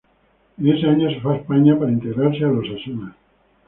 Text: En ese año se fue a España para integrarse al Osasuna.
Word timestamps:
En 0.57 0.67
ese 0.67 0.87
año 0.87 1.11
se 1.11 1.21
fue 1.21 1.33
a 1.35 1.37
España 1.37 1.77
para 1.77 1.91
integrarse 1.91 2.43
al 2.43 2.57
Osasuna. 2.57 3.15